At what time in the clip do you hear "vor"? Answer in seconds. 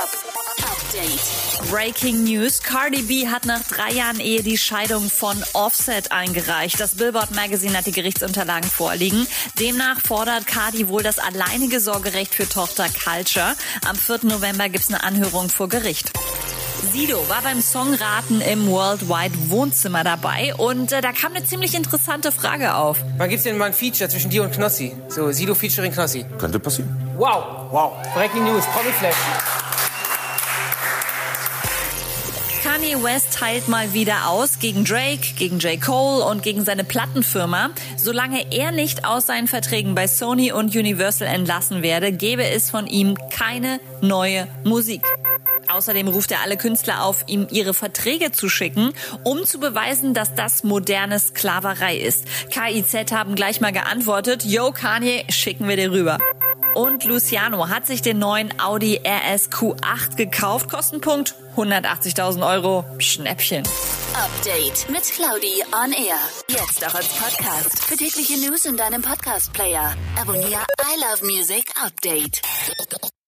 15.50-15.68